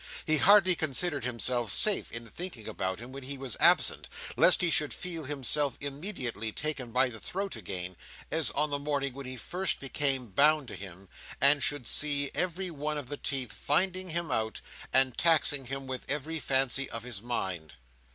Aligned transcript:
He 0.25 0.37
hardly 0.37 0.73
considered 0.73 1.23
himself 1.25 1.71
safe 1.71 2.11
in 2.11 2.25
thinking 2.25 2.67
about 2.67 2.99
him 2.99 3.11
when 3.11 3.21
he 3.21 3.37
was 3.37 3.55
absent, 3.59 4.09
lest 4.35 4.61
he 4.63 4.71
should 4.71 4.95
feel 4.95 5.25
himself 5.25 5.77
immediately 5.79 6.51
taken 6.51 6.89
by 6.91 7.09
the 7.09 7.19
throat 7.19 7.55
again, 7.55 7.95
as 8.31 8.49
on 8.49 8.71
the 8.71 8.79
morning 8.79 9.13
when 9.13 9.27
he 9.27 9.35
first 9.37 9.79
became 9.79 10.25
bound 10.31 10.67
to 10.69 10.75
him, 10.75 11.07
and 11.39 11.61
should 11.61 11.85
see 11.85 12.31
every 12.33 12.71
one 12.71 12.97
of 12.97 13.09
the 13.09 13.17
teeth 13.17 13.53
finding 13.53 14.09
him 14.09 14.31
out, 14.31 14.59
and 14.91 15.19
taxing 15.19 15.67
him 15.67 15.85
with 15.85 16.03
every 16.09 16.39
fancy 16.39 16.89
of 16.89 17.03
his 17.03 17.21
mind. 17.21 17.75